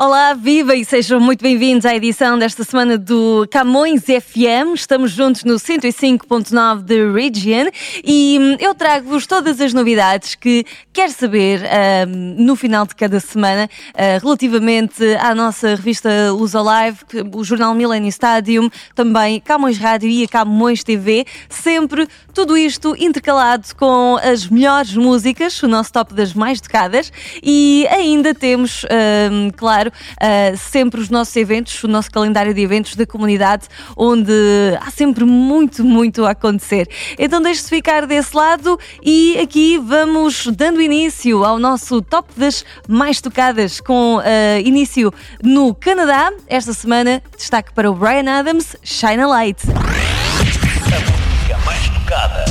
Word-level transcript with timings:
Olá, 0.00 0.32
viva 0.32 0.76
e 0.76 0.84
sejam 0.84 1.18
muito 1.18 1.42
bem-vindos 1.42 1.84
à 1.84 1.92
edição 1.92 2.38
desta 2.38 2.62
semana 2.62 2.96
do 2.96 3.44
Camões 3.50 4.02
FM. 4.02 4.76
Estamos 4.76 5.10
juntos 5.10 5.42
no 5.42 5.56
105.9 5.56 6.82
de 6.84 7.10
Region 7.10 7.68
e 8.04 8.38
hum, 8.40 8.56
eu 8.60 8.76
trago-vos 8.76 9.26
todas 9.26 9.60
as 9.60 9.74
novidades 9.74 10.36
que 10.36 10.64
quer 10.92 11.10
saber 11.10 11.62
um, 12.06 12.44
no 12.44 12.54
final 12.54 12.86
de 12.86 12.94
cada 12.94 13.18
semana 13.18 13.68
uh, 13.88 14.22
relativamente 14.22 15.02
à 15.16 15.34
nossa 15.34 15.70
revista 15.70 16.30
Luz 16.30 16.52
Live, 16.52 16.98
o 17.34 17.42
jornal 17.42 17.74
Millennium 17.74 18.08
Stadium, 18.08 18.70
também 18.94 19.40
Camões 19.40 19.78
Rádio 19.78 20.08
e 20.08 20.22
a 20.22 20.28
Camões 20.28 20.84
TV. 20.84 21.26
Sempre 21.48 22.06
tudo 22.32 22.56
isto 22.56 22.94
intercalado 23.00 23.66
com 23.74 24.16
as 24.22 24.46
melhores 24.46 24.94
músicas, 24.94 25.60
o 25.60 25.66
nosso 25.66 25.92
top 25.92 26.14
das 26.14 26.34
mais 26.34 26.60
tocadas 26.60 27.12
e 27.42 27.84
ainda 27.90 28.32
temos, 28.32 28.84
um, 28.84 29.50
claro, 29.50 29.87
uh, 29.88 30.56
sempre 30.56 31.00
os 31.00 31.10
nossos 31.10 31.34
eventos, 31.36 31.82
o 31.84 31.88
nosso 31.88 32.10
calendário 32.10 32.54
de 32.54 32.60
eventos 32.60 32.96
da 32.96 33.06
comunidade, 33.06 33.66
onde 33.96 34.32
há 34.80 34.90
sempre 34.90 35.24
muito, 35.24 35.84
muito 35.84 36.24
a 36.24 36.30
acontecer. 36.30 36.88
Então 37.18 37.40
deixe-se 37.40 37.68
ficar 37.68 38.06
desse 38.06 38.36
lado 38.36 38.78
e 39.02 39.38
aqui 39.38 39.78
vamos 39.78 40.46
dando 40.46 40.80
início 40.80 41.44
ao 41.44 41.58
nosso 41.58 42.00
top 42.02 42.28
das 42.36 42.64
mais 42.88 43.20
tocadas, 43.20 43.80
com 43.80 44.16
uh, 44.16 44.22
início 44.64 45.12
no 45.42 45.74
Canadá. 45.74 46.32
Esta 46.46 46.72
semana, 46.72 47.22
destaque 47.36 47.72
para 47.72 47.90
o 47.90 47.94
Brian 47.94 48.30
Adams, 48.30 48.76
Shine 48.82 49.22
a 49.22 49.26
Light. 49.26 49.62
A 49.64 51.00
música 51.00 51.58
mais 51.64 51.88
tocada. 51.88 52.44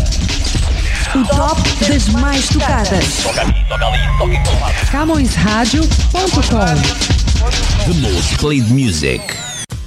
O 1.15 1.23
top 1.25 1.61
das 1.87 2.09
mais 2.09 2.49
tocadas. 2.49 3.23
Toca 3.23 3.41
aqui, 3.41 3.65
toca 3.67 3.87
ali, 3.87 3.99
toca 4.17 4.33
em 4.33 4.43
todo 4.43 4.59
lado. 4.59 4.91
CamõesRádio.com 4.91 7.16
The 7.37 7.99
most 8.01 8.39
played 8.39 8.69
music. 8.71 9.21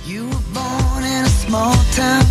You 0.07 0.29
were 0.29 0.47
born 0.55 1.03
in 1.03 1.25
a 1.25 1.29
small 1.29 1.75
town. 1.93 2.25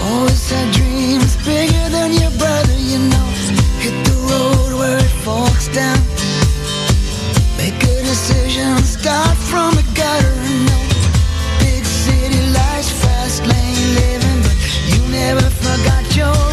Always 0.00 0.50
had 0.50 0.72
dreams 0.72 1.36
bigger 1.44 1.88
than 1.90 2.14
your 2.14 2.30
brother, 2.38 2.78
you 2.78 2.98
know. 2.98 3.28
Hit 3.84 3.96
the 4.08 4.16
road 4.30 4.78
where 4.80 4.98
it 4.98 5.12
forks 5.22 5.68
down. 5.68 6.00
Make 7.58 7.76
a 7.84 8.02
decision, 8.08 8.78
start 8.84 9.36
from 9.36 9.74
the 9.74 9.84
gutter 9.94 10.34
know. 10.66 10.82
Big 11.60 11.84
city 11.84 12.40
fast 13.04 13.42
lane 13.42 13.94
living, 14.00 14.40
but 14.46 14.56
you 14.88 14.98
never 15.12 15.44
forgot 15.60 16.16
your 16.16 16.47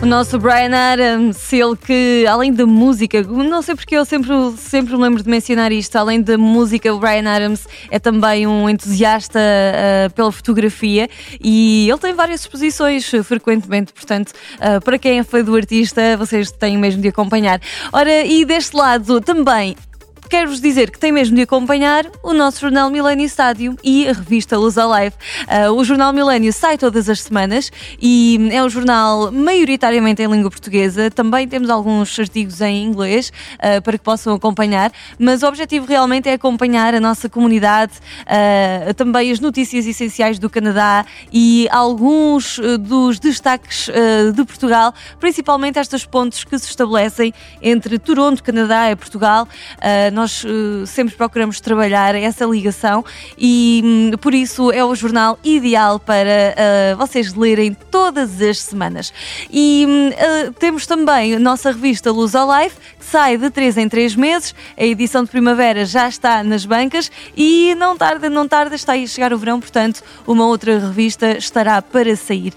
O 0.00 0.06
nosso 0.06 0.38
Brian 0.38 0.70
Adams, 0.72 1.52
ele 1.52 1.76
que, 1.76 2.24
além 2.28 2.52
da 2.52 2.64
música, 2.64 3.20
não 3.24 3.60
sei 3.60 3.74
porque 3.74 3.96
eu 3.96 4.04
sempre, 4.04 4.30
sempre 4.56 4.96
me 4.96 5.02
lembro 5.02 5.22
de 5.24 5.28
mencionar 5.28 5.72
isto, 5.72 5.96
além 5.96 6.22
da 6.22 6.38
música, 6.38 6.94
o 6.94 7.00
Brian 7.00 7.28
Adams 7.28 7.66
é 7.90 7.98
também 7.98 8.46
um 8.46 8.70
entusiasta 8.70 9.40
uh, 9.40 10.10
pela 10.14 10.30
fotografia 10.30 11.08
e 11.42 11.90
ele 11.90 11.98
tem 11.98 12.14
várias 12.14 12.42
exposições 12.42 13.10
frequentemente, 13.24 13.92
portanto, 13.92 14.30
uh, 14.30 14.80
para 14.84 14.98
quem 15.00 15.18
é 15.18 15.24
fã 15.24 15.42
do 15.42 15.56
artista, 15.56 16.16
vocês 16.16 16.52
têm 16.52 16.78
mesmo 16.78 17.02
de 17.02 17.08
acompanhar. 17.08 17.60
Ora, 17.92 18.24
e 18.24 18.44
deste 18.44 18.76
lado 18.76 19.20
também 19.20 19.76
quero-vos 20.28 20.60
dizer 20.60 20.90
que 20.90 20.98
tem 20.98 21.10
mesmo 21.10 21.34
de 21.34 21.42
acompanhar 21.42 22.04
o 22.22 22.34
nosso 22.34 22.60
jornal 22.60 22.90
Millennium 22.90 23.26
Stadium 23.26 23.76
e 23.82 24.06
a 24.06 24.12
revista 24.12 24.58
Luz 24.58 24.76
Alive. 24.76 25.16
Uh, 25.46 25.72
o 25.72 25.82
jornal 25.82 26.12
Millennium 26.12 26.52
sai 26.52 26.76
todas 26.76 27.08
as 27.08 27.22
semanas 27.22 27.72
e 28.00 28.38
é 28.52 28.62
um 28.62 28.68
jornal 28.68 29.32
maioritariamente 29.32 30.22
em 30.22 30.26
língua 30.26 30.50
portuguesa. 30.50 31.10
Também 31.10 31.48
temos 31.48 31.70
alguns 31.70 32.18
artigos 32.18 32.60
em 32.60 32.84
inglês 32.84 33.32
uh, 33.54 33.80
para 33.80 33.96
que 33.96 34.04
possam 34.04 34.34
acompanhar, 34.34 34.92
mas 35.18 35.42
o 35.42 35.46
objetivo 35.46 35.86
realmente 35.86 36.28
é 36.28 36.34
acompanhar 36.34 36.94
a 36.94 37.00
nossa 37.00 37.28
comunidade, 37.28 37.94
uh, 38.22 38.92
também 38.94 39.32
as 39.32 39.40
notícias 39.40 39.86
essenciais 39.86 40.38
do 40.38 40.50
Canadá 40.50 41.06
e 41.32 41.66
alguns 41.70 42.60
dos 42.80 43.18
destaques 43.18 43.88
de 44.34 44.44
Portugal, 44.44 44.92
principalmente 45.18 45.78
estes 45.78 46.04
pontos 46.04 46.44
que 46.44 46.58
se 46.58 46.66
estabelecem 46.66 47.32
entre 47.62 47.98
Toronto, 47.98 48.42
Canadá 48.42 48.90
e 48.90 48.96
Portugal 48.96 49.48
nós 50.18 50.42
uh, 50.42 50.84
sempre 50.84 51.14
procuramos 51.14 51.60
trabalhar 51.60 52.12
essa 52.16 52.44
ligação 52.44 53.04
e 53.38 54.10
um, 54.12 54.16
por 54.16 54.34
isso 54.34 54.72
é 54.72 54.84
o 54.84 54.92
jornal 54.92 55.38
ideal 55.44 56.00
para 56.00 56.56
uh, 56.56 56.96
vocês 56.96 57.34
lerem 57.34 57.72
todas 57.88 58.42
as 58.42 58.58
semanas. 58.58 59.12
E 59.48 59.86
uh, 59.86 60.52
temos 60.54 60.88
também 60.88 61.36
a 61.36 61.38
nossa 61.38 61.70
revista 61.70 62.10
Luz 62.10 62.34
ao 62.34 62.48
Life, 62.52 62.76
que 62.98 63.04
sai 63.04 63.38
de 63.38 63.48
3 63.48 63.76
em 63.76 63.88
3 63.88 64.16
meses. 64.16 64.56
A 64.76 64.84
edição 64.84 65.22
de 65.22 65.30
primavera 65.30 65.86
já 65.86 66.08
está 66.08 66.42
nas 66.42 66.66
bancas 66.66 67.12
e 67.36 67.76
não 67.76 67.96
tarda, 67.96 68.28
não 68.28 68.48
tarda, 68.48 68.74
está 68.74 68.94
aí 68.94 69.04
a 69.04 69.06
chegar 69.06 69.32
o 69.32 69.38
verão, 69.38 69.60
portanto, 69.60 70.02
uma 70.26 70.46
outra 70.46 70.80
revista 70.80 71.38
estará 71.38 71.80
para 71.80 72.16
sair. 72.16 72.52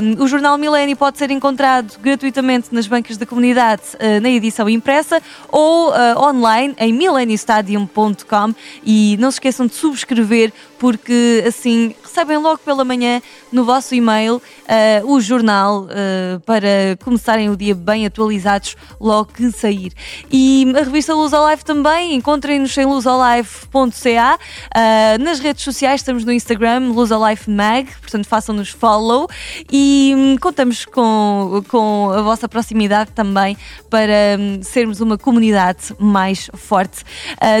Um, 0.00 0.22
o 0.22 0.28
jornal 0.28 0.56
Milênio 0.56 0.96
pode 0.96 1.18
ser 1.18 1.32
encontrado 1.32 1.98
gratuitamente 2.00 2.68
nas 2.72 2.86
bancas 2.86 3.16
da 3.16 3.26
comunidade 3.26 3.82
na 4.20 4.28
edição 4.30 4.68
impressa 4.68 5.20
ou 5.48 5.92
online 6.18 6.74
em 6.78 6.91
millenniumstadium.com 6.92 8.54
e 8.84 9.16
não 9.18 9.30
se 9.30 9.36
esqueçam 9.36 9.66
de 9.66 9.74
subscrever 9.74 10.52
porque 10.82 11.44
assim 11.46 11.94
recebem 12.02 12.38
logo 12.38 12.58
pela 12.58 12.84
manhã 12.84 13.22
no 13.52 13.64
vosso 13.64 13.94
e-mail 13.94 14.36
uh, 14.36 15.12
o 15.12 15.20
jornal 15.20 15.82
uh, 15.84 16.40
para 16.40 16.98
começarem 17.04 17.48
o 17.48 17.56
dia 17.56 17.72
bem 17.72 18.04
atualizados 18.04 18.74
logo 19.00 19.32
que 19.32 19.52
sair. 19.52 19.92
E 20.28 20.66
a 20.76 20.82
revista 20.82 21.14
Luz 21.14 21.32
Alive 21.32 21.64
também, 21.64 22.16
encontrem-nos 22.16 22.76
em 22.76 22.84
luzalive.ca. 22.84 24.38
Uh, 24.74 25.22
nas 25.22 25.38
redes 25.38 25.62
sociais 25.62 26.00
estamos 26.00 26.24
no 26.24 26.32
Instagram, 26.32 26.90
Luz 26.92 27.12
Alive 27.12 27.48
Mag, 27.48 27.88
portanto 28.00 28.26
façam-nos 28.26 28.70
follow 28.70 29.28
e 29.70 30.12
um, 30.16 30.36
contamos 30.36 30.84
com, 30.84 31.62
com 31.68 32.10
a 32.10 32.22
vossa 32.22 32.48
proximidade 32.48 33.12
também 33.12 33.56
para 33.88 34.36
um, 34.36 34.60
sermos 34.64 35.00
uma 35.00 35.16
comunidade 35.16 35.94
mais 35.96 36.50
forte. 36.54 37.04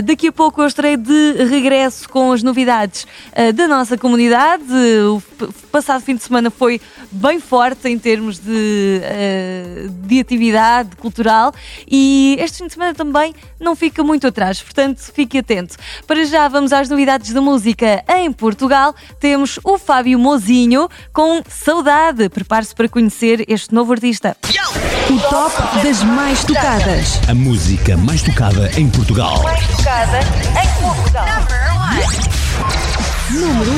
Daqui 0.04 0.26
a 0.28 0.32
pouco 0.32 0.60
eu 0.60 0.66
estarei 0.66 0.96
de 0.96 1.44
regresso 1.44 2.08
com 2.08 2.32
as 2.32 2.42
novidades 2.42 3.06
uh, 3.36 3.52
da 3.52 3.68
nossa 3.68 3.96
comunidade. 3.96 4.64
O 5.08 5.22
passado 5.70 6.02
fim 6.02 6.16
de 6.16 6.22
semana 6.22 6.50
foi 6.50 6.80
bem 7.10 7.40
forte 7.40 7.88
em 7.88 7.98
termos 7.98 8.38
de, 8.38 9.00
uh, 9.02 9.88
de 10.06 10.20
atividade 10.20 10.96
cultural 10.96 11.52
e 11.90 12.36
este 12.40 12.58
fim 12.58 12.66
de 12.66 12.72
semana 12.74 12.94
também 12.94 13.34
não 13.58 13.76
fica 13.76 14.02
muito 14.02 14.26
atrás, 14.26 14.62
portanto 14.62 15.00
fique 15.14 15.38
atento. 15.38 15.76
Para 16.06 16.24
já 16.24 16.48
vamos 16.48 16.72
às 16.72 16.88
novidades 16.88 17.32
da 17.32 17.40
música 17.40 18.04
em 18.08 18.30
Portugal. 18.32 18.94
Temos 19.20 19.58
o 19.64 19.78
Fábio 19.78 20.18
Mozinho 20.18 20.88
com 21.12 21.42
Saudade. 21.48 22.28
Prepare-se 22.28 22.74
para 22.74 22.88
conhecer 22.88 23.44
este 23.48 23.74
novo 23.74 23.92
artista. 23.92 24.36
O 25.10 25.18
top 25.28 25.82
das 25.82 26.02
mais 26.02 26.44
tocadas. 26.44 27.20
A 27.28 27.34
música 27.34 27.96
mais 27.96 28.22
tocada 28.22 28.70
em 28.78 28.88
Portugal. 28.88 29.42
Mais 29.42 29.66
tocada 29.66 30.20
em 30.20 30.82
Portugal. 30.82 31.11
Número 33.42 33.72
1. 33.72 33.74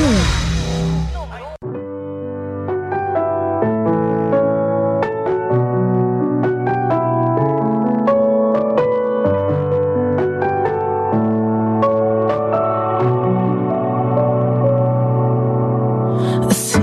Assim, 16.51 16.83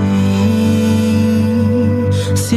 se 2.34 2.56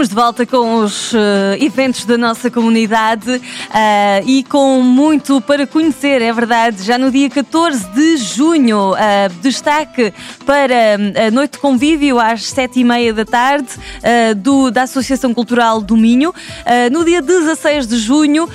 Estamos 0.00 0.08
de 0.08 0.14
volta 0.14 0.46
com 0.46 0.76
os 0.76 1.12
eh, 1.12 1.58
eventos 1.60 2.06
da 2.06 2.16
nossa 2.16 2.50
comunidade 2.50 3.38
eh, 3.74 4.22
e 4.24 4.42
com 4.44 4.80
muito 4.80 5.42
para 5.42 5.66
conhecer, 5.66 6.22
é 6.22 6.32
verdade. 6.32 6.82
Já 6.82 6.96
no 6.96 7.10
dia 7.10 7.28
14 7.28 7.86
de 7.90 8.16
junho, 8.16 8.96
eh, 8.96 9.28
destaque 9.42 10.10
para 10.46 10.94
a 11.26 11.30
noite 11.30 11.52
de 11.52 11.58
convívio 11.58 12.18
às 12.18 12.46
sete 12.46 12.80
e 12.80 12.84
meia 12.84 13.12
da 13.12 13.26
tarde 13.26 13.68
do, 14.38 14.70
da 14.70 14.82
Associação 14.82 15.32
Cultural 15.34 15.80
do 15.80 15.96
Minho. 15.96 16.34
no 16.90 17.04
dia 17.04 17.22
16 17.22 17.86
de 17.86 17.96
junho, 17.98 18.48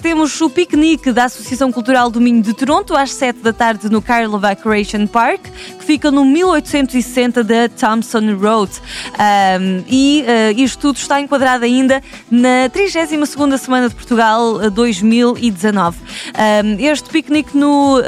temos 0.00 0.40
o 0.40 0.48
piquenique 0.48 1.12
da 1.12 1.24
Associação 1.24 1.70
Cultural 1.70 2.10
do 2.10 2.20
Minho 2.20 2.40
de 2.40 2.54
Toronto 2.54 2.96
às 2.96 3.12
sete 3.12 3.40
da 3.40 3.52
tarde 3.52 3.90
no 3.90 4.00
Carlo 4.00 4.38
Recreation 4.38 5.06
Park, 5.06 5.42
que 5.78 5.84
fica 5.84 6.10
no 6.10 6.24
1860 6.24 7.44
da 7.44 7.68
Thompson 7.68 8.34
Road. 8.40 8.72
e 9.88 10.24
isto 10.56 10.91
está 10.98 11.20
enquadrado 11.20 11.64
ainda 11.64 12.02
na 12.30 12.68
32ª 12.70 13.58
Semana 13.58 13.88
de 13.88 13.94
Portugal 13.94 14.70
2019. 14.70 15.98
Este 16.78 17.08
piquenique 17.10 17.56
no, 17.56 17.98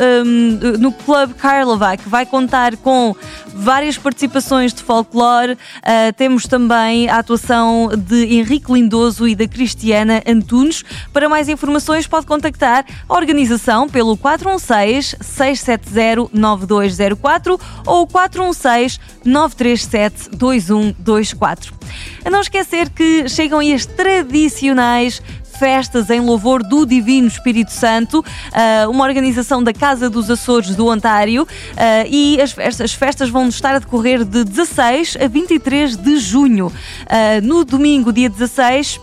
no 0.78 0.92
Club 0.92 1.34
Karlovac 1.34 2.08
vai 2.08 2.26
contar 2.26 2.76
com 2.76 3.14
várias 3.54 3.96
participações 3.96 4.74
de 4.74 4.82
folclore. 4.82 5.56
Ah, 5.82 6.12
temos 6.16 6.46
também 6.46 7.08
a 7.08 7.18
atuação 7.18 7.90
de 7.96 8.36
Henrique 8.36 8.72
Lindoso 8.72 9.28
e 9.28 9.34
da 9.34 9.46
Cristiana 9.46 10.22
Antunes. 10.26 10.82
Para 11.12 11.28
mais 11.28 11.48
informações 11.48 12.06
pode 12.06 12.26
contactar 12.26 12.84
a 13.08 13.14
organização 13.14 13.88
pelo 13.88 14.16
416 14.16 15.16
670 15.20 16.30
9204 16.32 17.60
ou 17.86 18.06
416 18.06 19.00
937 19.24 20.36
2124. 20.36 21.83
A 22.24 22.30
não 22.30 22.40
esquecer 22.40 22.88
que 22.88 23.28
chegam 23.28 23.60
as 23.60 23.86
tradicionais 23.86 25.20
festas 25.54 26.10
em 26.10 26.20
louvor 26.20 26.62
do 26.62 26.84
Divino 26.84 27.28
Espírito 27.28 27.72
Santo, 27.72 28.24
ah, 28.52 28.88
uma 28.88 29.04
organização 29.04 29.62
da 29.62 29.72
Casa 29.72 30.10
dos 30.10 30.30
Açores 30.30 30.74
do 30.74 30.88
Ontário, 30.88 31.46
ah, 31.76 32.04
e 32.08 32.40
as 32.40 32.52
festas, 32.52 32.92
as 32.92 32.94
festas 32.94 33.30
vão 33.30 33.48
estar 33.48 33.74
a 33.74 33.78
decorrer 33.78 34.24
de 34.24 34.44
16 34.44 35.16
a 35.20 35.28
23 35.28 35.96
de 35.96 36.18
junho. 36.18 36.72
Ah, 37.06 37.40
no 37.42 37.64
domingo, 37.64 38.12
dia 38.12 38.28
16, 38.28 39.00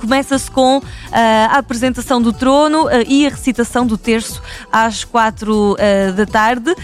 Começa-se 0.00 0.50
com 0.50 0.78
uh, 0.78 0.82
a 1.12 1.58
apresentação 1.58 2.22
do 2.22 2.32
trono 2.32 2.86
uh, 2.86 2.90
e 3.06 3.26
a 3.26 3.28
recitação 3.28 3.86
do 3.86 3.98
terço 3.98 4.40
às 4.72 5.04
4 5.04 5.74
uh, 5.74 5.76
da 6.14 6.24
tarde. 6.24 6.74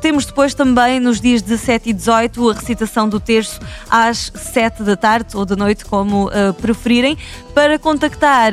temos 0.00 0.24
depois 0.24 0.54
também 0.54 1.00
nos 1.00 1.20
dias 1.20 1.42
17 1.42 1.90
e 1.90 1.92
18 1.92 2.50
a 2.50 2.54
recitação 2.54 3.08
do 3.08 3.18
terço 3.18 3.58
às 3.90 4.30
7 4.36 4.84
da 4.84 4.94
tarde 4.94 5.36
ou 5.36 5.44
da 5.44 5.56
noite, 5.56 5.84
como 5.84 6.30
preferirem. 6.60 7.18
Para 7.54 7.78
contactar 7.78 8.52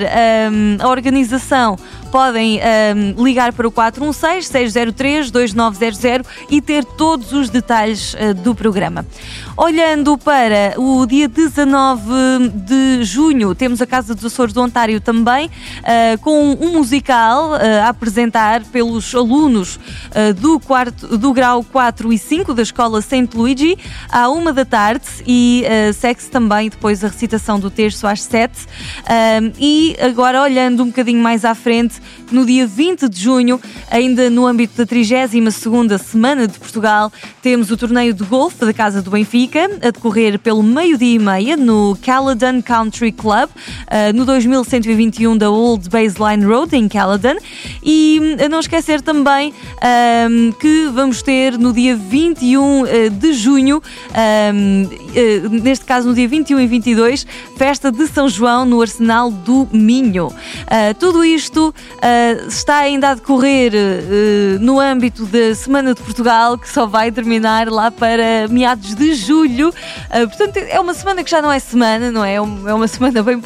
a 0.79 0.87
organização, 0.87 1.77
podem 2.11 2.59
ligar 3.17 3.53
para 3.53 3.67
o 3.67 3.71
416-603-2900 3.71 6.25
e 6.49 6.59
ter 6.59 6.83
todos 6.83 7.31
os 7.31 7.51
detalhes 7.51 8.15
do 8.43 8.55
programa. 8.55 9.05
Olhando 9.57 10.17
para 10.17 10.73
o 10.77 11.05
dia 11.05 11.29
19 11.29 12.49
de 12.53 13.03
junho, 13.03 13.53
temos 13.53 13.74
a 13.81 13.85
Casa 13.85 14.13
dos 14.13 14.25
Açores 14.25 14.53
do 14.53 14.61
Ontário 14.61 14.99
também, 14.99 15.47
uh, 15.47 16.19
com 16.21 16.53
um 16.53 16.73
musical 16.73 17.51
uh, 17.51 17.83
a 17.83 17.89
apresentar 17.89 18.63
pelos 18.65 19.13
alunos 19.13 19.79
do, 20.37 20.59
quarto, 20.59 21.17
do 21.17 21.33
grau 21.33 21.63
4 21.63 22.11
e 22.11 22.17
5 22.17 22.53
da 22.53 22.61
Escola 22.61 23.01
St. 23.01 23.29
Luigi, 23.33 23.77
à 24.09 24.29
uma 24.29 24.53
da 24.53 24.63
tarde, 24.63 25.05
e 25.25 25.63
segue-se 25.93 26.29
também 26.29 26.69
depois 26.69 27.03
a 27.03 27.07
recitação 27.07 27.59
do 27.59 27.69
terço 27.69 28.07
às 28.07 28.21
7. 28.21 28.65
Um, 29.05 29.51
e 29.59 29.95
agora, 29.99 30.41
olhando 30.41 30.83
um 30.83 30.87
bocadinho 30.87 31.21
mais 31.21 31.43
à 31.45 31.53
frente, 31.53 32.01
no 32.31 32.45
dia 32.45 32.65
20 32.65 33.09
de 33.09 33.19
junho, 33.19 33.59
ainda 33.89 34.29
no 34.29 34.45
âmbito 34.45 34.77
da 34.77 34.85
32ª 34.85 35.97
Semana 35.97 36.47
de 36.47 36.57
Portugal, 36.57 37.11
temos 37.41 37.71
o 37.71 37.77
torneio 37.77 38.13
de 38.13 38.23
golfe 38.23 38.65
da 38.65 38.73
Casa 38.73 39.01
do 39.01 39.11
Benfica, 39.11 39.65
a 39.81 39.91
decorrer 39.91 40.39
pelo 40.39 40.63
meio-dia 40.63 41.15
e 41.15 41.19
meia 41.19 41.57
no 41.57 41.97
Caledon 42.01 42.61
Country 42.61 43.11
Club, 43.11 43.49
uh, 43.87 44.15
no 44.15 44.25
2121 44.25 45.37
da 45.37 45.49
Old 45.49 45.89
Baseline 45.89 46.45
Road, 46.45 46.75
em 46.75 46.87
Caledon. 46.87 47.37
E 47.83 48.37
a 48.43 48.49
não 48.49 48.59
esquecer 48.59 49.01
também 49.01 49.53
um, 50.29 50.51
que 50.53 50.87
vamos 50.93 51.21
ter 51.21 51.57
no 51.57 51.73
dia 51.73 51.95
21 51.95 52.81
uh, 52.81 53.09
de 53.09 53.33
junho, 53.33 53.81
um, 54.53 54.83
uh, 54.83 55.49
neste 55.61 55.85
caso 55.85 56.07
no 56.07 56.13
dia 56.13 56.27
21 56.27 56.59
e 56.59 56.67
22, 56.67 57.27
festa 57.57 57.91
de 57.91 58.07
São 58.07 58.27
João 58.27 58.65
no 58.65 58.81
Arsenal 58.81 59.31
do 59.31 59.67
Minho. 59.71 60.31
tudo 60.99 61.23
isto 61.23 61.73
está 62.47 62.77
ainda 62.77 63.09
a 63.09 63.13
decorrer 63.15 63.73
uh, 63.73 64.59
no 64.59 64.79
âmbito 64.79 65.25
da 65.25 65.53
Semana 65.55 65.93
de 65.93 66.01
Portugal, 66.01 66.57
que 66.57 66.69
só 66.69 66.85
vai 66.85 67.11
terminar 67.11 67.69
lá 67.69 67.91
para 67.91 68.47
meados 68.49 68.95
de 68.95 69.13
julho. 69.13 69.69
Uh, 69.69 70.27
portanto, 70.27 70.57
é 70.57 70.79
uma 70.79 70.93
semana 70.93 71.23
que 71.23 71.29
já 71.29 71.41
não 71.41 71.51
é 71.51 71.59
semana, 71.59 72.11
não 72.11 72.23
é? 72.23 72.35
É 72.35 72.41
uma 72.41 72.87
semana 72.87 73.21
bem 73.23 73.39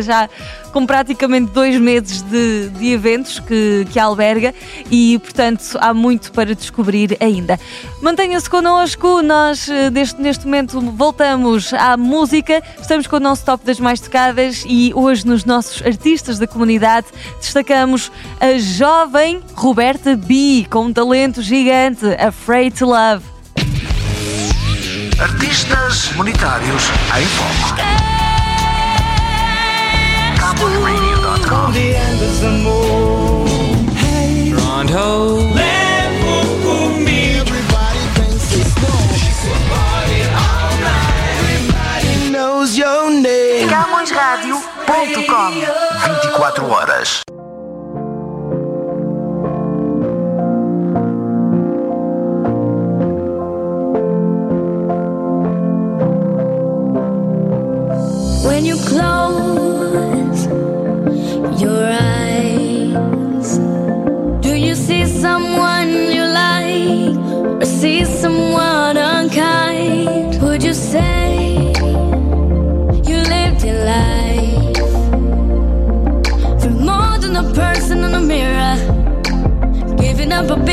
já 0.00 0.28
com 0.72 0.86
praticamente 0.86 1.52
dois 1.52 1.78
meses 1.78 2.22
de, 2.22 2.70
de 2.70 2.92
eventos 2.92 3.38
que, 3.38 3.86
que 3.92 3.98
alberga 3.98 4.54
e, 4.90 5.18
portanto, 5.18 5.76
há 5.78 5.92
muito 5.92 6.32
para 6.32 6.54
descobrir 6.54 7.16
ainda. 7.20 7.60
Mantenha-se 8.00 8.48
connosco, 8.48 9.20
nós 9.22 9.68
deste, 9.92 10.20
neste 10.20 10.44
momento 10.46 10.80
voltamos 10.80 11.72
à 11.74 11.96
música, 11.96 12.62
estamos 12.80 13.06
com 13.06 13.16
o 13.16 13.20
nosso 13.20 13.44
top 13.44 13.64
das 13.64 13.78
mais 13.78 14.00
tocadas 14.00 14.64
e 14.66 14.92
hoje 14.94 15.26
nos 15.26 15.44
nossos 15.44 15.82
artistas 15.82 16.38
da 16.38 16.46
comunidade 16.46 17.06
destacamos 17.38 18.10
a 18.40 18.58
jovem 18.58 19.40
Roberta 19.54 20.16
B, 20.16 20.66
com 20.70 20.86
um 20.86 20.92
talento 20.92 21.42
gigante, 21.42 22.06
Afraid 22.18 22.76
to 22.76 22.86
Love. 22.86 23.24
Artistas 25.20 26.08
comunitários 26.08 26.82
em 27.16 27.26
foco. 27.26 28.11
Toronto. 30.62 30.92
CamõesRádio.com 43.68 45.50
24 46.22 46.70
horas. 46.70 47.22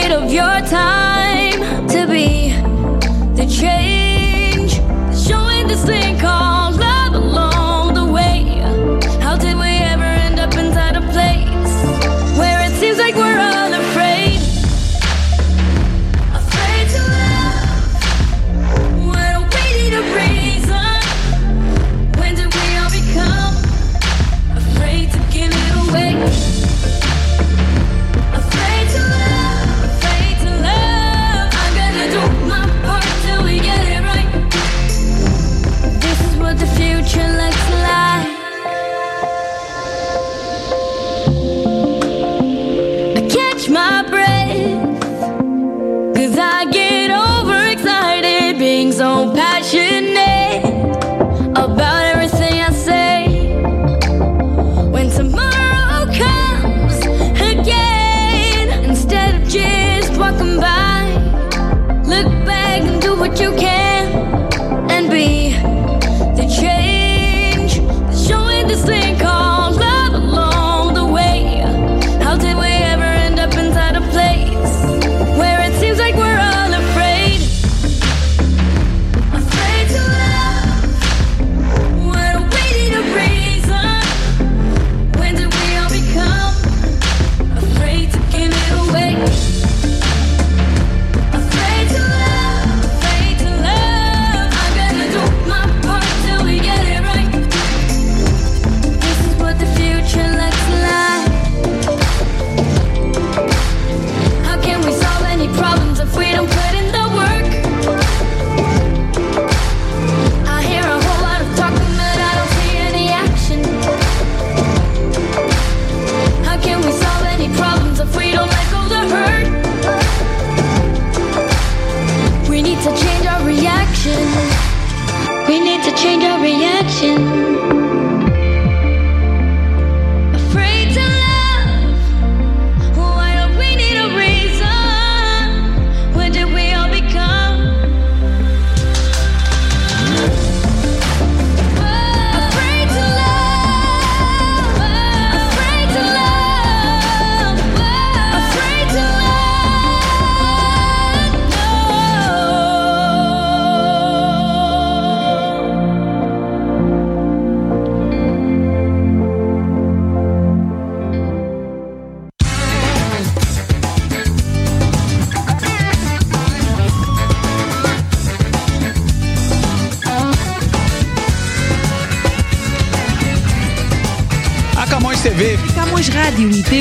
Of 0.09 0.31
your 0.33 0.59
time 0.61 1.87
to 1.87 2.07
be 2.07 2.58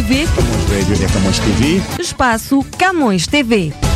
TV. 0.09 0.27
Camões 0.35 0.65
Radio 0.71 1.05
e 1.05 1.13
Camões 1.13 1.39
TV. 1.39 1.83
Espaço 2.01 2.65
Camões 2.79 3.27
TV. 3.27 3.88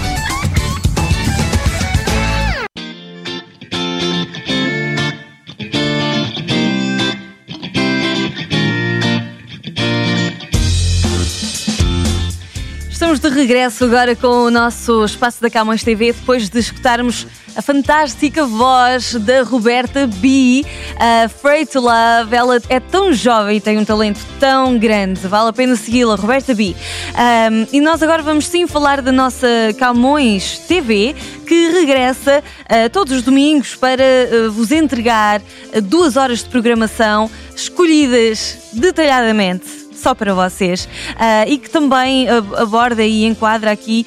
Estamos 13.12 13.35
de 13.35 13.40
regresso 13.40 13.85
agora 13.85 14.16
com 14.16 14.46
o 14.46 14.51
nosso 14.51 15.05
espaço 15.05 15.42
da 15.42 15.51
Camões 15.51 15.85
TV, 15.85 16.14
depois 16.14 16.48
de 16.48 16.59
escutarmos 16.59 17.27
a 17.55 17.61
fantástica 17.61 18.46
voz 18.46 19.16
da 19.16 19.42
Roberta 19.42 20.07
B. 20.07 20.64
A 20.98 21.25
Afraid 21.25 21.70
to 21.70 21.81
Love. 21.81 22.35
Ela 22.35 22.59
é 22.70 22.81
tão 22.81 23.12
jovem 23.12 23.59
e 23.59 23.61
tem 23.61 23.77
um 23.77 23.85
talento 23.85 24.18
tão 24.40 24.79
grande. 24.79 25.20
Vale 25.29 25.51
a 25.51 25.53
pena 25.53 25.77
segui-la, 25.77 26.14
Roberta 26.14 26.55
B. 26.55 26.75
Um, 26.75 27.66
e 27.70 27.83
nós 27.83 28.03
agora 28.03 28.22
vamos 28.22 28.46
sim 28.46 28.66
falar 28.66 29.03
da 29.03 29.12
nossa 29.12 29.46
Camões 29.79 30.61
TV, 30.61 31.14
que 31.46 31.68
regressa 31.68 32.42
uh, 32.42 32.88
todos 32.88 33.12
os 33.12 33.22
domingos 33.22 33.75
para 33.75 34.03
uh, 34.03 34.51
vos 34.53 34.72
entregar 34.72 35.42
uh, 35.42 35.83
duas 35.83 36.16
horas 36.16 36.38
de 36.38 36.48
programação 36.48 37.31
escolhidas 37.55 38.57
detalhadamente 38.72 39.82
só 40.03 40.15
para 40.15 40.35
vocês. 40.35 40.85
Uh, 40.85 41.49
e 41.49 41.59
que 41.59 41.71
também 41.71 42.27
aborda 42.29 43.03
e 43.05 43.25
enquadra 43.25 43.71
aqui 43.71 44.05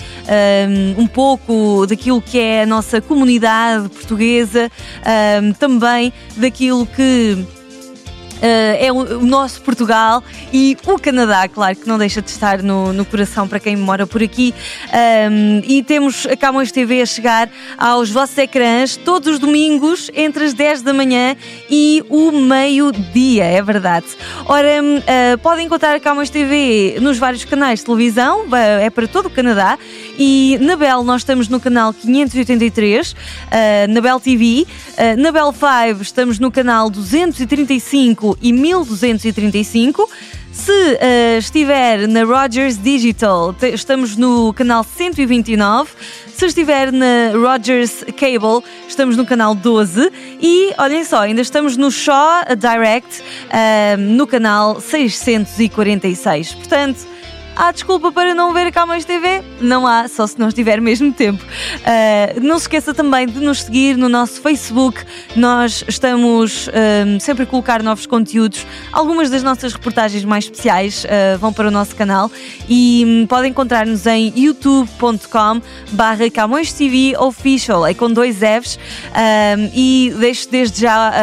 um, 0.98 1.04
um, 1.04 1.08
pouco 1.08 1.86
daquilo 1.88 2.22
que 2.22 2.40
é 2.40 2.64
a 2.64 2.66
nossa 2.66 3.00
comunidade 3.00 3.90
portuguesa, 3.90 4.70
um, 5.42 5.54
também 5.54 6.12
daquilo 6.36 6.86
que 6.86 7.46
é 8.42 8.92
o, 8.92 9.22
nosso 9.22 9.62
Portugal 9.62 10.24
e 10.52 10.78
o 10.86 11.00
Canadá, 11.00 11.48
claro 11.48 11.76
que 11.76 11.88
não 11.88 11.98
deixa 11.98 12.22
de 12.22 12.30
estar 12.30 12.62
no, 12.62 12.92
no 12.92 13.06
coração 13.06 13.48
para 13.48 13.60
quem 13.60 13.76
mora 13.76 14.06
por 14.06 14.22
aqui. 14.22 14.54
Um, 15.32 15.62
e 15.66 15.84
temos 15.84 16.26
a 16.26 16.36
Camões 16.36 16.72
TV 16.72 17.02
a 17.02 17.06
chegar 17.06 17.50
aos 17.78 18.10
vossos 18.10 18.38
ecrãs 18.38 18.98
todos 18.98 19.34
os 19.34 19.40
domingos 19.40 20.10
entre 20.14 20.46
as 20.46 20.54
10 20.54 20.82
da 20.82 20.94
manhã 20.94 21.36
e 21.70 22.04
o 22.10 22.32
meio-dia, 22.32 23.46
é 23.46 23.62
verdade. 23.62 24.08
Ora, 24.46 24.68
uh, 24.82 25.38
podem 25.40 25.66
encontrar 25.66 25.96
a 25.96 26.00
Camões 26.00 26.30
TV 26.30 26.98
nos 27.02 27.18
vários 27.18 27.46
canais 27.46 27.80
de 27.80 27.86
televisão, 27.86 28.46
é 28.82 28.90
para 28.90 29.08
todo 29.08 29.28
o 29.28 29.30
Canadá. 29.30 29.78
E 30.18 30.58
na 30.62 30.78
Bell 30.78 31.04
nós 31.04 31.22
estamos 31.22 31.50
no 31.50 31.60
canal 31.60 31.94
583, 31.94 33.12
uh, 33.12 33.16
na 33.90 34.02
Bell 34.02 34.20
TV. 34.20 34.66
na 35.18 35.32
Bell 35.32 35.52
5 35.54 36.02
estamos 36.02 36.40
no 36.40 36.50
canal 36.50 36.90
235 36.90 38.25
e 38.42 38.52
1235. 38.52 40.10
Se 40.52 40.72
uh, 40.72 41.38
estiver 41.38 42.08
na 42.08 42.24
Rogers 42.24 42.78
Digital, 42.78 43.54
estamos 43.74 44.16
no 44.16 44.54
canal 44.54 44.86
129. 44.86 45.90
Se 46.34 46.46
estiver 46.46 46.92
na 46.92 47.32
Rogers 47.34 48.06
Cable, 48.18 48.64
estamos 48.88 49.18
no 49.18 49.26
canal 49.26 49.54
12. 49.54 50.12
E 50.42 50.74
olhem 50.78 51.04
só, 51.04 51.22
ainda 51.22 51.42
estamos 51.42 51.76
no 51.76 51.92
Shaw 51.92 52.46
Direct, 52.58 53.22
uh, 53.22 53.98
no 53.98 54.26
canal 54.26 54.80
646. 54.80 56.54
Portanto, 56.54 57.15
Há 57.58 57.72
desculpa 57.72 58.12
para 58.12 58.36
não 58.36 58.54
ver 58.54 58.70
Camões 58.70 59.06
TV? 59.06 59.42
Não 59.62 59.88
há, 59.88 60.10
só 60.10 60.28
se 60.28 60.38
não 60.38 60.50
estiver 60.50 60.82
mesmo 60.82 61.14
tempo. 61.14 61.42
Uh, 61.42 62.42
não 62.42 62.60
se 62.60 62.66
esqueça 62.66 62.94
também 62.94 63.26
de 63.28 63.40
nos 63.40 63.62
seguir 63.64 63.96
no 63.96 64.10
nosso 64.10 64.42
Facebook. 64.42 65.02
Nós 65.38 65.82
estamos 65.88 66.68
uh, 66.68 66.72
sempre 67.22 67.44
a 67.44 67.46
colocar 67.46 67.82
novos 67.82 68.06
conteúdos. 68.06 68.68
Algumas 68.92 69.30
das 69.30 69.42
nossas 69.42 69.72
reportagens 69.72 70.26
mais 70.26 70.44
especiais 70.44 71.06
uh, 71.06 71.38
vão 71.40 71.54
para 71.54 71.70
o 71.70 71.72
nosso 71.72 71.96
canal 71.96 72.30
e 72.68 73.06
um, 73.08 73.26
podem 73.26 73.52
encontrar-nos 73.52 74.06
em 74.06 74.34
youtube.com 74.36 75.62
barra 75.92 76.30
Camões 76.30 76.74
TV 76.74 77.16
Official, 77.18 77.88
é 77.88 77.94
com 77.94 78.12
dois 78.12 78.40
Fs. 78.40 78.78
e 79.74 80.14
deixo 80.20 80.50
desde 80.50 80.82
já 80.82 81.14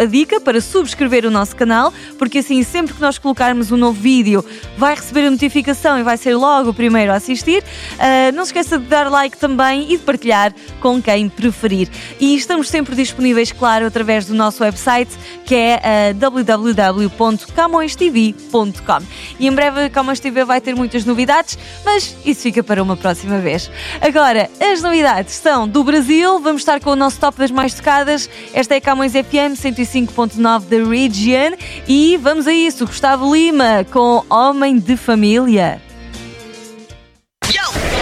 a 0.00 0.04
dica 0.06 0.40
para 0.40 0.60
subscrever 0.60 1.24
o 1.24 1.30
nosso 1.30 1.54
canal, 1.54 1.94
porque 2.18 2.38
assim 2.38 2.64
sempre 2.64 2.94
que 2.94 3.00
nós 3.00 3.16
colocarmos 3.16 3.70
um 3.70 3.76
novo 3.76 4.00
vídeo 4.00 4.44
vai 4.76 4.94
receber 4.96 5.26
a 5.26 5.35
notificação 5.36 5.98
e 5.98 6.02
vai 6.02 6.16
ser 6.16 6.34
logo 6.34 6.70
o 6.70 6.74
primeiro 6.74 7.12
a 7.12 7.16
assistir. 7.16 7.62
Uh, 7.62 8.32
não 8.34 8.42
se 8.44 8.50
esqueça 8.50 8.76
de 8.78 8.86
dar 8.86 9.08
like 9.10 9.36
também 9.36 9.92
e 9.92 9.98
de 9.98 10.02
partilhar 10.02 10.54
com 10.80 11.00
quem 11.00 11.28
preferir. 11.28 11.88
E 12.18 12.34
estamos 12.34 12.68
sempre 12.68 12.96
disponíveis, 12.96 13.52
claro, 13.52 13.86
através 13.86 14.26
do 14.26 14.34
nosso 14.34 14.64
website 14.64 15.10
que 15.44 15.54
é 15.54 16.10
uh, 16.10 16.14
www.camõestv.com. 16.14 19.02
E 19.38 19.46
em 19.46 19.52
breve 19.52 19.84
a 19.84 19.90
Camões 19.90 20.18
TV 20.18 20.44
vai 20.44 20.60
ter 20.60 20.74
muitas 20.74 21.04
novidades, 21.04 21.56
mas 21.84 22.16
isso 22.24 22.40
fica 22.42 22.64
para 22.64 22.82
uma 22.82 22.96
próxima 22.96 23.38
vez. 23.38 23.70
Agora, 24.00 24.50
as 24.60 24.82
novidades 24.82 25.34
são 25.34 25.68
do 25.68 25.84
Brasil, 25.84 26.40
vamos 26.40 26.62
estar 26.62 26.80
com 26.80 26.90
o 26.90 26.96
nosso 26.96 27.20
top 27.20 27.38
das 27.38 27.50
mais 27.50 27.74
tocadas. 27.74 28.30
Esta 28.52 28.74
é 28.74 28.80
Camões 28.80 29.12
FM 29.12 29.54
105.9 29.54 30.60
da 30.60 30.78
Region 30.88 31.54
e 31.86 32.16
vamos 32.16 32.46
a 32.46 32.52
isso, 32.52 32.86
Gustavo 32.86 33.34
Lima 33.34 33.84
com 33.90 34.24
Homem 34.30 34.78
de 34.78 34.96
Família 34.96 35.25
família. 35.26 35.80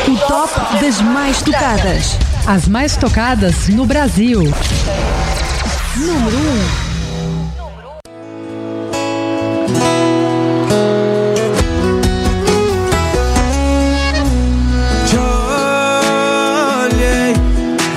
O 0.06 0.16
top 0.28 0.52
das 0.80 1.00
mais 1.00 1.40
tocadas. 1.40 2.18
As 2.46 2.68
mais 2.68 2.96
tocadas 2.96 3.68
no 3.68 3.87
Brasil. 3.87 4.42
Número 5.96 6.37
1. 6.37 6.40
Um. 6.40 6.84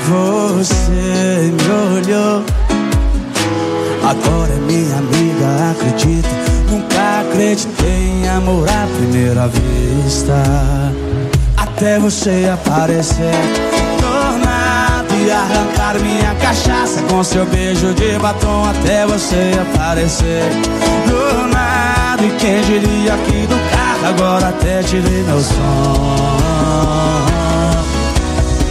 Você 0.07 1.51
me 1.51 1.69
olhou, 1.97 2.45
agora 4.09 4.53
é 4.53 4.59
minha 4.59 4.97
amiga, 4.97 5.71
acredita. 5.71 6.29
Nunca 6.71 7.21
acreditei 7.21 7.96
amor 8.37 8.67
à 8.69 8.87
primeira 8.97 9.47
vista 9.47 10.33
Até 11.57 11.99
você 11.99 12.49
aparecer 12.53 13.33
Tornado 13.99 15.13
e 15.15 15.31
arrancar 15.31 15.99
minha 15.99 16.35
cachaça 16.35 17.01
Com 17.09 17.23
seu 17.23 17.45
beijo 17.47 17.93
de 17.93 18.17
batom 18.19 18.65
Até 18.69 19.05
você 19.05 19.51
aparecer. 19.61 20.43
Tornado 21.09 22.25
e 22.25 22.31
quem 22.39 22.61
diria 22.61 23.17
que 23.25 23.47
do 23.47 23.71
carro 23.71 24.07
Agora 24.07 24.49
até 24.49 24.83
tirei 24.83 25.23
meu 25.23 25.41
som. 25.41 26.37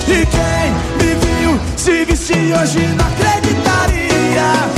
E 0.09 0.25
quem 0.25 1.07
me 1.07 1.15
viu 1.15 1.61
se 1.77 2.05
visse 2.05 2.33
hoje 2.33 2.79
não 2.97 3.07
acreditaria 3.07 4.76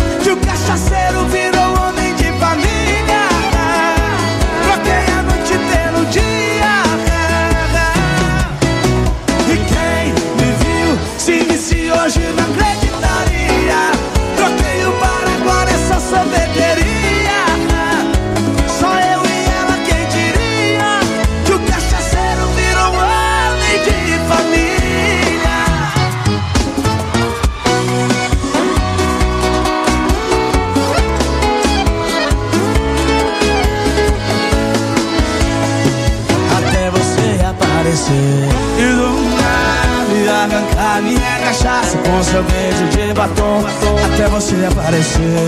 você 44.88 45.18
aparecer 45.18 45.47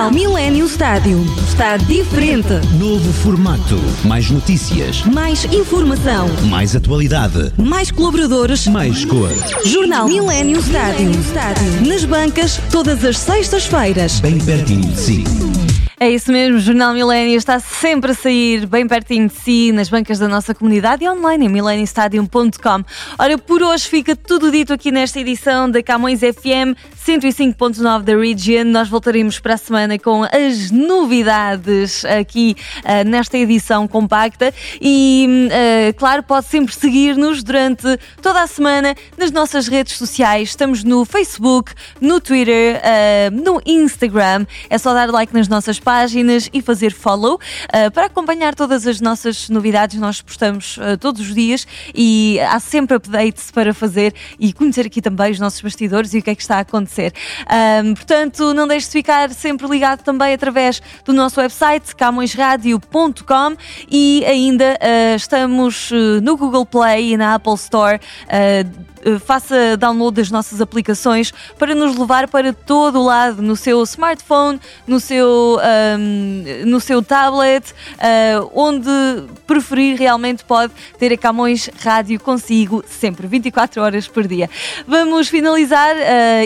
Jornal 0.00 0.12
Millennium 0.12 0.66
Stádio. 0.66 1.26
Está 1.46 1.76
diferente. 1.76 2.54
Novo 2.78 3.12
formato. 3.12 3.76
Mais 4.02 4.30
notícias. 4.30 5.04
Mais 5.04 5.44
informação. 5.52 6.26
Mais 6.48 6.74
atualidade. 6.74 7.52
Mais 7.58 7.90
colaboradores. 7.90 8.66
Mais 8.66 9.04
cor. 9.04 9.28
Jornal 9.62 10.08
Millennium 10.08 10.58
Stádio. 10.60 11.10
Nas 11.86 12.06
bancas, 12.06 12.58
todas 12.72 13.04
as 13.04 13.18
sextas-feiras. 13.18 14.20
Bem 14.20 14.38
pertinho 14.38 14.88
de 14.88 14.98
si. 14.98 15.24
É 16.02 16.10
isso 16.10 16.32
mesmo, 16.32 16.56
o 16.56 16.60
Jornal 16.60 16.94
Milênio 16.94 17.36
está 17.36 17.60
sempre 17.60 18.12
a 18.12 18.14
sair 18.14 18.64
bem 18.64 18.88
pertinho 18.88 19.28
de 19.28 19.34
si, 19.34 19.70
nas 19.70 19.90
bancas 19.90 20.18
da 20.18 20.26
nossa 20.26 20.54
comunidade 20.54 21.04
e 21.04 21.08
online 21.10 21.44
em 21.44 21.48
mileniostadium.com. 21.50 22.84
Ora, 23.18 23.36
por 23.36 23.62
hoje 23.62 23.86
fica 23.86 24.16
tudo 24.16 24.50
dito 24.50 24.72
aqui 24.72 24.90
nesta 24.90 25.20
edição 25.20 25.70
da 25.70 25.82
Camões 25.82 26.20
FM 26.20 26.74
105.9 27.06 28.02
da 28.02 28.14
Region. 28.14 28.64
Nós 28.64 28.86
voltaremos 28.86 29.38
para 29.38 29.54
a 29.54 29.56
semana 29.56 29.98
com 29.98 30.22
as 30.24 30.70
novidades 30.70 32.04
aqui 32.04 32.54
uh, 32.80 33.08
nesta 33.08 33.38
edição 33.38 33.88
compacta 33.88 34.52
e, 34.78 35.48
uh, 35.48 35.98
claro, 35.98 36.22
pode 36.22 36.46
sempre 36.46 36.74
seguir-nos 36.74 37.42
durante 37.42 37.86
toda 38.20 38.42
a 38.42 38.46
semana 38.46 38.94
nas 39.16 39.30
nossas 39.30 39.66
redes 39.66 39.96
sociais. 39.96 40.50
Estamos 40.50 40.84
no 40.84 41.06
Facebook, 41.06 41.72
no 42.02 42.20
Twitter, 42.20 42.76
uh, 42.76 43.30
no 43.34 43.62
Instagram. 43.64 44.44
É 44.68 44.76
só 44.76 44.92
dar 44.92 45.08
like 45.08 45.32
nas 45.32 45.48
nossas 45.48 45.80
páginas 45.80 46.50
e 46.52 46.60
fazer 46.60 46.92
follow 46.92 47.40
para 47.94 48.06
acompanhar 48.06 48.54
todas 48.54 48.86
as 48.86 49.00
nossas 49.00 49.48
novidades. 49.48 49.98
Nós 49.98 50.20
postamos 50.20 50.78
todos 51.00 51.22
os 51.22 51.34
dias 51.34 51.66
e 51.94 52.38
há 52.40 52.58
sempre 52.60 52.96
updates 52.96 53.50
para 53.50 53.72
fazer 53.72 54.14
e 54.38 54.52
conhecer 54.52 54.86
aqui 54.86 55.00
também 55.00 55.32
os 55.32 55.38
nossos 55.38 55.60
bastidores 55.60 56.12
e 56.12 56.18
o 56.18 56.22
que 56.22 56.30
é 56.30 56.34
que 56.34 56.42
está 56.42 56.56
a 56.56 56.60
acontecer. 56.60 56.89
Um, 56.98 57.94
portanto, 57.94 58.54
não 58.54 58.66
deixe 58.66 58.86
de 58.86 58.92
ficar 58.92 59.30
sempre 59.30 59.66
ligado 59.66 60.02
também 60.02 60.34
através 60.34 60.82
do 61.04 61.12
nosso 61.12 61.40
website 61.40 61.94
camõesradio.com 61.94 63.56
e 63.90 64.24
ainda 64.26 64.78
uh, 64.80 65.16
estamos 65.16 65.90
no 66.22 66.36
Google 66.36 66.66
Play 66.66 67.12
e 67.12 67.16
na 67.16 67.34
Apple 67.34 67.54
Store 67.54 68.00
faça 69.20 69.76
download 69.76 70.16
das 70.16 70.30
nossas 70.30 70.60
aplicações 70.60 71.32
para 71.58 71.74
nos 71.74 71.96
levar 71.96 72.28
para 72.28 72.52
todo 72.52 73.00
o 73.00 73.04
lado, 73.04 73.42
no 73.42 73.56
seu 73.56 73.82
smartphone, 73.82 74.60
no 74.86 75.00
seu, 75.00 75.58
um, 75.98 76.66
no 76.66 76.80
seu 76.80 77.02
tablet, 77.02 77.70
uh, 77.70 78.50
onde 78.54 78.90
preferir 79.46 79.98
realmente 79.98 80.44
pode 80.44 80.72
ter 80.98 81.12
a 81.12 81.16
Camões 81.16 81.70
Rádio 81.82 82.18
consigo 82.20 82.84
sempre, 82.86 83.26
24 83.26 83.82
horas 83.82 84.08
por 84.08 84.26
dia. 84.26 84.48
Vamos 84.86 85.28
finalizar 85.28 85.94
uh, 85.96 86.00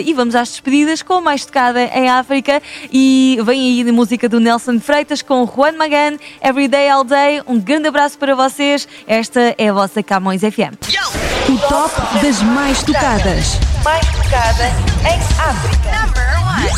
e 0.05 0.13
vamos 0.13 0.35
às 0.35 0.49
despedidas 0.49 1.01
com 1.01 1.21
mais 1.21 1.45
tocada 1.45 1.81
em 1.81 2.09
África 2.09 2.61
e 2.91 3.39
vem 3.45 3.81
aí 3.81 3.89
a 3.89 3.93
música 3.93 4.29
do 4.29 4.39
Nelson 4.39 4.79
Freitas 4.79 5.21
com 5.21 5.45
Juan 5.45 5.73
Magan, 5.73 6.17
Every 6.41 6.67
Day 6.67 6.89
All 6.89 7.03
Day. 7.03 7.41
Um 7.47 7.59
grande 7.59 7.87
abraço 7.87 8.17
para 8.17 8.35
vocês. 8.35 8.87
Esta 9.07 9.55
é 9.57 9.69
a 9.69 9.73
vossa 9.73 10.01
Camões 10.01 10.41
FM. 10.41 11.24
O 11.47 11.57
top 11.69 11.91
das 12.23 12.41
mais 12.41 12.81
tocadas. 12.81 13.59
Mais 13.83 14.05
tocada 14.07 14.65
em 15.03 15.19
África. 15.37 15.91
Number 15.91 16.27
one. 16.41 16.69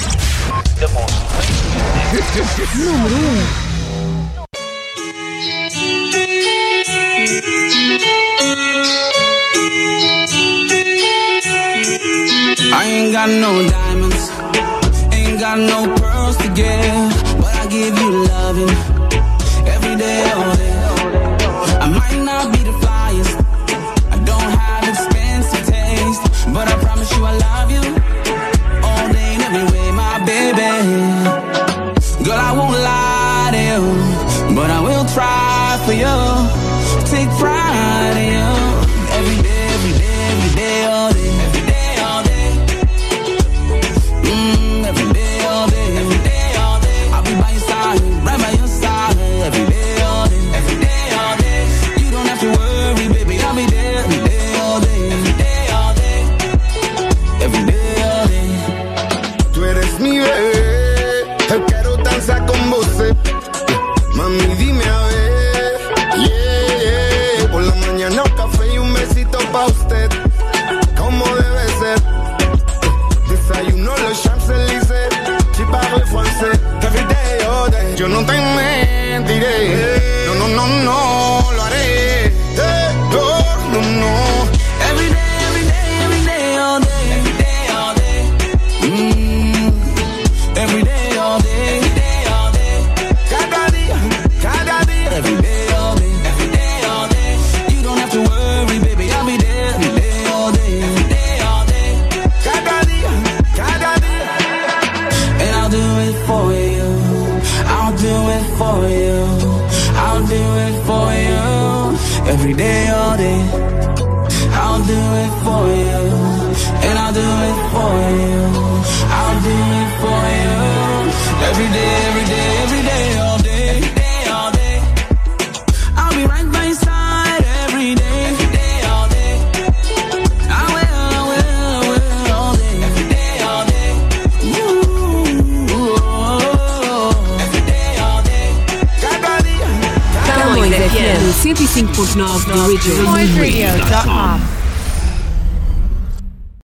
Número 2.75 3.15
1. 3.15 3.67
I 12.73 12.84
ain't 12.84 13.13
got 13.13 13.30
no 13.30 13.67
diamonds, 13.69 14.32
ain't 15.13 15.39
got 15.39 15.58
no 15.58 15.95
pearls 15.95 16.36
to 16.38 16.49
give, 16.49 17.13
but 17.39 17.56
I 17.56 17.67
give 17.69 17.97
you 17.97 18.25
loving 18.25 18.75
every 19.65 19.95
day, 19.95 20.32
all 20.32 20.56
day. 20.58 20.76
But 34.57 34.71
I 34.71 34.81
will 34.81 35.05
try 35.05 35.79
for 35.85 35.93
you. 35.93 36.76